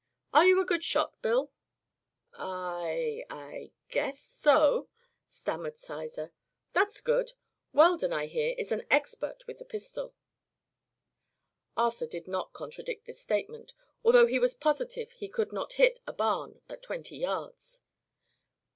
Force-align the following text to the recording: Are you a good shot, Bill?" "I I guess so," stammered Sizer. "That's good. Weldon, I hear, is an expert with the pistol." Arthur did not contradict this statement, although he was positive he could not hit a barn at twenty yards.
Are 0.33 0.45
you 0.45 0.59
a 0.59 0.65
good 0.65 0.83
shot, 0.83 1.21
Bill?" 1.21 1.51
"I 2.33 3.23
I 3.29 3.71
guess 3.89 4.19
so," 4.19 4.89
stammered 5.27 5.77
Sizer. 5.77 6.31
"That's 6.73 7.01
good. 7.01 7.33
Weldon, 7.71 8.11
I 8.11 8.25
hear, 8.25 8.55
is 8.57 8.71
an 8.71 8.83
expert 8.89 9.45
with 9.45 9.59
the 9.59 9.65
pistol." 9.65 10.15
Arthur 11.77 12.07
did 12.07 12.27
not 12.27 12.51
contradict 12.51 13.05
this 13.05 13.21
statement, 13.21 13.75
although 14.03 14.25
he 14.25 14.39
was 14.39 14.55
positive 14.55 15.11
he 15.11 15.27
could 15.29 15.53
not 15.53 15.73
hit 15.73 15.99
a 16.07 16.13
barn 16.13 16.63
at 16.67 16.81
twenty 16.81 17.17
yards. 17.17 17.81